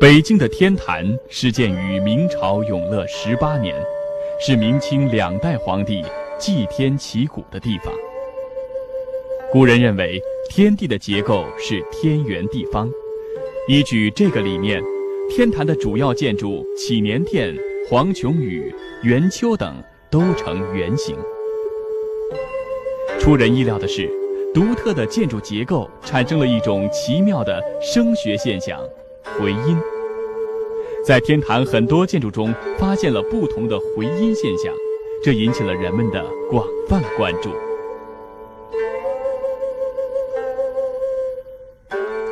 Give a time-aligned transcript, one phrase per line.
[0.00, 3.74] 北京的天坛始建于明朝永乐十八年，
[4.38, 6.04] 是明清两代皇帝
[6.38, 7.92] 祭天祈谷的地方。
[9.50, 12.88] 古人认为天地的结构是天圆地方，
[13.66, 14.80] 依据这个理念，
[15.28, 17.52] 天坛的主要建筑祈年殿、
[17.90, 18.72] 黄琼宇、
[19.02, 21.16] 元丘等都呈圆形。
[23.18, 24.08] 出人意料的是，
[24.54, 28.80] 独特的建筑结构产生了一种奇妙的声学现象——
[29.36, 29.76] 回音。
[31.04, 34.72] 在天坛很多建筑中发现了不同的回音现象，
[35.24, 37.50] 这引起了人们的广泛关注。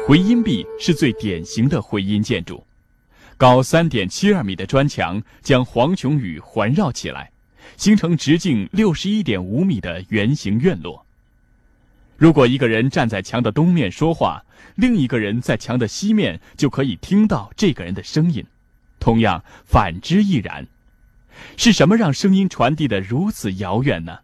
[0.06, 2.64] 回音壁是最典型的回音建筑，
[3.36, 7.32] 高三点七二米的砖墙将黄琼宇环绕起来，
[7.76, 11.05] 形成直径六十一点五米的圆形院落。
[12.16, 14.44] 如果一个人站在墙的东面说话，
[14.74, 18.44] 另一个人在墙的西面就可以听到这个人的声音，
[18.98, 20.66] 同样反之亦然。
[21.56, 24.18] 是什么让声音传递的如此遥远呢？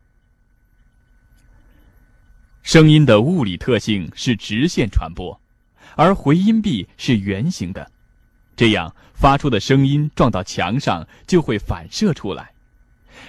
[2.63, 5.39] 声音的物理特性是直线传播。
[5.95, 7.91] 而回音壁是圆形的，
[8.57, 12.53] 这样发出的声音撞到墙上就会反射出来，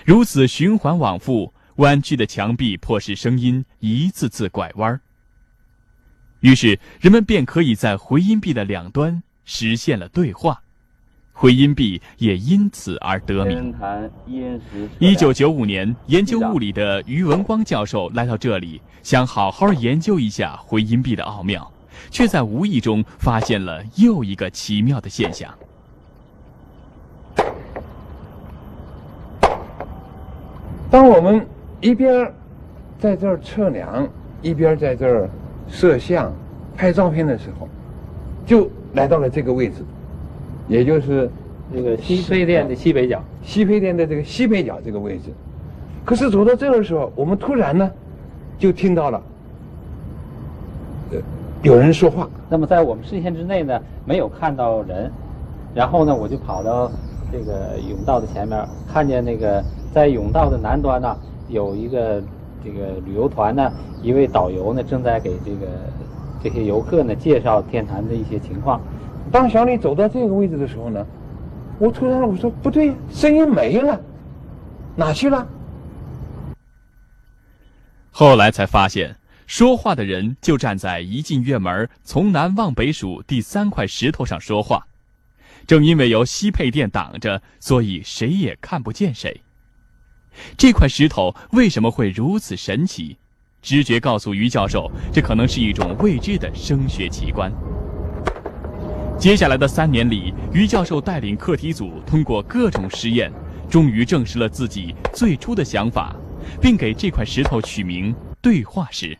[0.05, 4.99] 如此循环往复，弯曲的墙壁迫使声音一次次拐弯。
[6.41, 10.61] 于是人们便可以在回音壁的两端实现了对话，
[11.31, 13.73] 回音壁也因此而得名。
[14.99, 21.69] 一九九五年，研究物理的于文光教授来到这里，想好好研究一下回音壁的奥妙。
[22.09, 25.53] 却在无意中发现了又一个奇妙的现象。
[30.89, 31.47] 当我们
[31.83, 32.31] 一边
[32.97, 34.07] 在这儿测量，
[34.41, 35.29] 一边在这儿
[35.67, 36.31] 摄像、
[36.77, 37.67] 拍照片的时候，
[38.45, 39.83] 就来到了这个位置，
[40.69, 41.29] 也就是
[41.73, 43.21] 这个西配殿的西北角。
[43.43, 45.23] 西配殿的这个西北角这个位置。
[46.05, 47.91] 可是走到这儿的时候，我们突然呢，
[48.57, 49.21] 就听到了。
[51.63, 55.11] 有人说话，那么在我们视线之内呢，没有看到人，
[55.75, 56.89] 然后呢，我就跑到
[57.29, 59.61] 这个甬道的前面，看见那个
[59.93, 61.17] 在甬道的南端呢，
[61.49, 62.21] 有一个
[62.63, 63.71] 这个旅游团呢，
[64.01, 65.67] 一位导游呢，正在给这个
[66.43, 68.81] 这些游客呢介绍天坛的一些情况。
[69.31, 71.05] 当小李走到这个位置的时候呢，
[71.79, 73.99] 我突然我说不对，声音没了，
[74.95, 75.47] 哪去了？
[78.11, 79.15] 后来才发现。
[79.45, 84.87] 说话的人就站在一进院门从南往北数第三块石头上说话，
[85.67, 89.42] 正因为由西配殿挡着，所以谁也看不见谁。
[90.57, 93.17] 这块石头为什么会如此神奇？
[93.61, 97.49] 直觉告诉于教授，这可能是一种未知的声学奇观。
[99.17, 103.31] 接下来的三年里，于教授带领课题组通过各种实验，
[103.69, 106.13] 终于证实了自己最初的想法，
[106.61, 109.17] 并给这块石头取名“对话石”。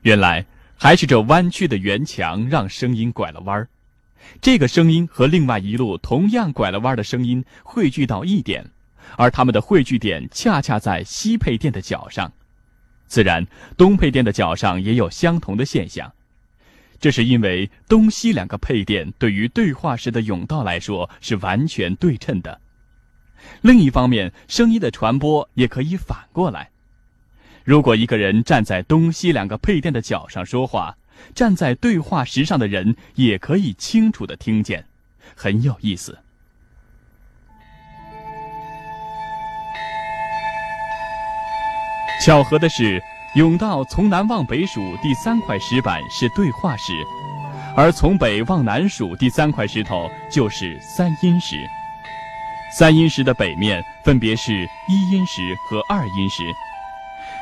[0.00, 0.46] 原来
[0.76, 3.68] 还是这弯曲的圆墙让声音拐了弯儿，
[4.40, 8.70] 这个声音和另外一路同样拐了弯的声音汇聚到一点，
[9.16, 12.32] 而它们的汇聚点恰恰在西配殿的角上，
[13.06, 13.46] 自然
[13.76, 16.12] 东配殿的角上也有相同的现象。
[16.98, 22.60] 这是因为东西两个配殿对于对话时的甬道来说是完全对称的。
[23.60, 26.70] 另一方面，声音的传播也可以反过来。
[27.64, 30.96] 如果一个人站在东西两个配电的角上说话，
[31.34, 34.86] 站在对话石上的人也可以清楚的听见，
[35.34, 36.18] 很有意思。
[42.26, 43.00] 巧合的是，
[43.36, 46.92] 甬道从南往北数第三块石板是对话石，
[47.76, 51.64] 而从北往南数第三块石头就是三阴石。
[52.76, 56.42] 三阴石的北面分别是一阴石和二阴石。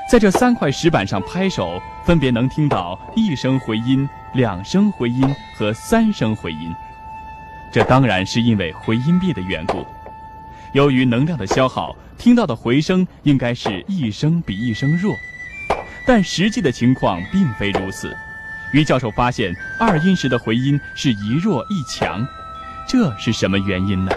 [0.06, 6.77] 在这三块石板上拍手，分别能听到一声回音、两声回音和三声回音。
[7.72, 9.87] 这当然是因为回音壁的缘故。
[10.74, 15.15] 由于能量的消耗，听到的回声应该是一声比一声弱。
[16.04, 18.12] 但实际的情况并非如此。
[18.72, 22.26] 于教授发现，二音时的回音是一弱一强，
[22.88, 24.10] 这是什么原因呢？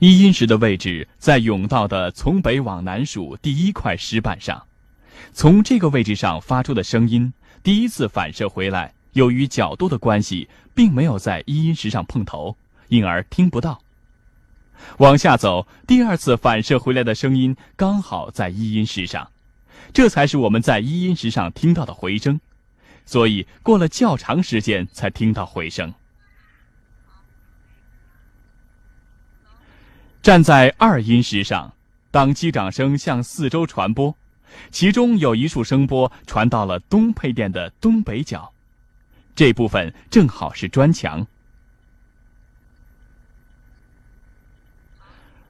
[0.00, 4.64] 一音石的位置在甬道的从北往南数第一块石板上，
[5.32, 7.32] 从这个位置上发出的声音，
[7.62, 12.56] 第一次反射回来，由于角度的关系，并没有在一音石上碰头，
[12.88, 13.80] 因而听不到。
[14.98, 19.30] 往下走，第二次反射回来的声音刚好在一音石上，
[19.92, 22.40] 这才是我们在一音石上听到的回声。
[23.06, 25.94] 所以过了较长时间才听到回声。
[30.20, 31.72] 站在二音石上，
[32.10, 34.14] 当击掌声向四周传播，
[34.70, 38.52] 其中有一束声波传到了东配电的东北角，
[39.34, 41.26] 这部分正好是砖墙。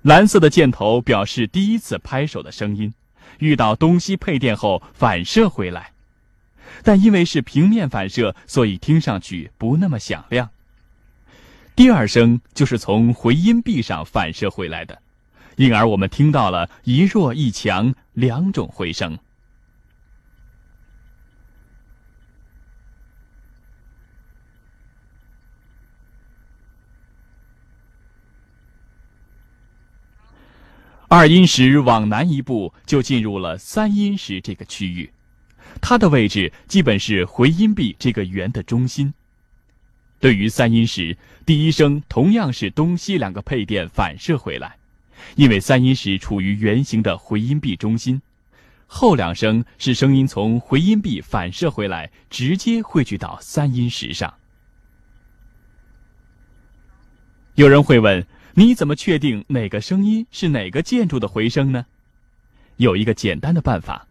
[0.02, 2.94] 蓝色的箭头表示第一次拍手的声音，
[3.40, 5.92] 遇到东西配电后反射回来，
[6.84, 10.50] 但因为是平面反射，所以听上去不那么响亮。
[11.75, 15.02] 第二声就是从回音壁上反射回来的，
[15.56, 19.19] 因而我们听到了一弱一强两种回声。
[31.08, 35.12] 二音石往南一步就进入了三音石这个区域，
[35.81, 39.14] 它的位置基本是回音壁这个圆的中心。
[40.19, 41.17] 对于三音石，
[41.47, 44.79] 第一声同样是东西两个配电反射回来，
[45.34, 48.20] 因为三音石处于圆形的回音壁中心。
[48.86, 54.32] 后两声是声音从回音壁反射回来，直接汇聚到三音石上。
[57.56, 58.24] 有人会问：
[58.54, 61.86] 你怎么确定哪个声音是哪个建筑的回声呢？
[62.76, 64.06] 有一个简单的办法，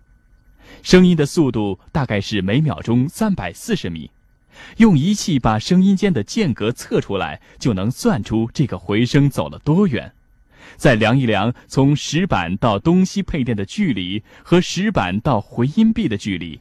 [0.83, 4.11] 声音的速度大概是每秒钟三百四十米。
[4.77, 10.11] 用仪器把声音间的间隔测出来，就能算出这个回声走了多远。
[10.75, 16.59] 再量一量从石板到东西配电的距离和石板到回音壁的距离，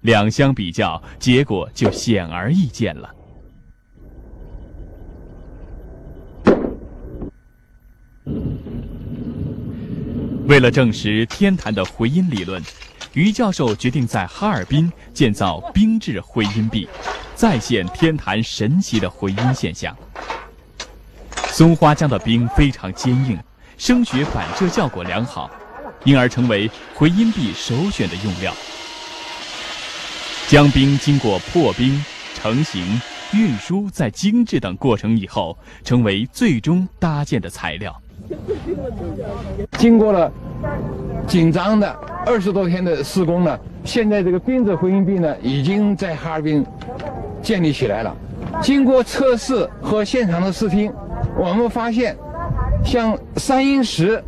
[0.00, 3.10] 两相比较，结果就显而易见了。
[10.46, 12.62] 为了证实天坛的回音理论，
[13.14, 16.88] 于教授决定在哈尔滨建造冰质回音壁。
[17.34, 19.94] 再现天坛神奇的回音现象。
[21.56, 23.38] 松花江的冰非常坚硬，
[23.78, 25.50] 声学反射效果良好，
[26.04, 28.52] 因而成为回音壁首选的用料。
[30.48, 32.04] 江冰经过破冰、
[32.34, 33.00] 成型、
[33.32, 38.02] 运输再精制等过程以后，成为最终搭建的材料。
[39.78, 40.30] 经过了
[41.26, 41.90] 紧张的
[42.26, 46.62] 二十多天的施工呢，现在这个冰质回音壁呢，已经在哈尔滨。
[47.42, 48.14] 建立起来了。
[48.60, 50.92] 经过测试和现场的试听，
[51.38, 52.16] 我们发现，
[52.84, 54.22] 像三阴石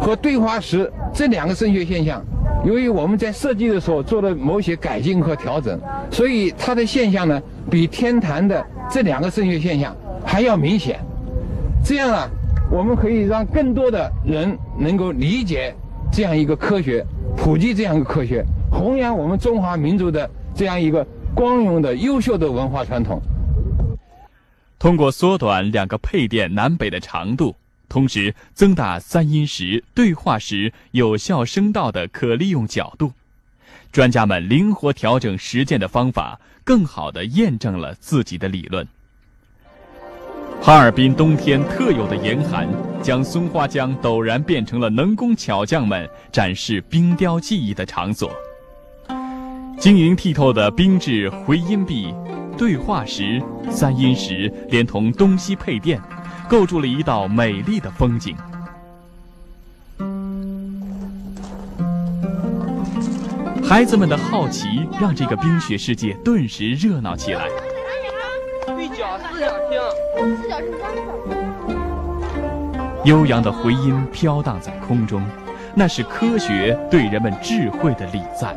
[0.00, 2.22] 和对话石这两个声学现象，
[2.64, 5.78] 由于我们在设计的时候做了某些改进和调整，
[6.10, 9.94] 所以它的现象呢，比天坛的这两个声学现象
[10.24, 10.98] 还要明显。
[11.84, 12.28] 这样啊，
[12.70, 15.74] 我们可以让更多的人能够理解
[16.10, 17.04] 这样一个科学，
[17.36, 21.06] 普及这样一个科学，弘扬我们中华民族的这样一个。
[21.34, 23.20] 光荣的、优秀的文化传统。
[24.84, 27.56] 通过缩短两个配电南北的长度，
[27.88, 33.10] 同时增大三音时对话时有效声道的可利用角度，
[33.90, 38.86] 专家们灵活调整实践的方法，更好地验证了自己的理论。
[40.60, 42.68] 哈尔滨冬天特有的严寒，
[43.02, 48.30] 将松花江陡然变成了能工巧匠们展示冰雕技艺的场所。
[49.78, 52.14] 晶莹剔透的冰质回音壁、
[52.54, 56.00] 对话石、三音石，连同东西配电，
[56.48, 58.36] 构筑了一道美丽的风景。
[63.62, 67.48] 孩子们的好奇让这个冰雪世界顿时热闹起来。
[68.66, 71.00] 对角四角星，四角是三角。
[73.04, 75.22] 悠扬的回音飘荡在空中，
[75.74, 78.56] 那是科学对人们智慧的礼赞。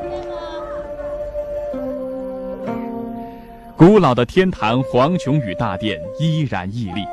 [3.78, 7.06] 古老的天坛黄琼宇大殿依然屹立，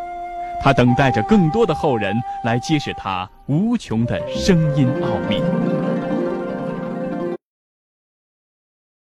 [0.63, 5.43] 它等待着更多的后人来揭示它无穷的声音奥秘。